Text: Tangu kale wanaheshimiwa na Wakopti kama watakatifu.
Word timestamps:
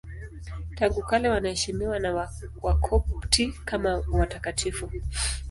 Tangu 0.75 1.03
kale 1.03 1.29
wanaheshimiwa 1.29 1.99
na 1.99 2.29
Wakopti 2.61 3.53
kama 3.65 4.03
watakatifu. 4.11 4.89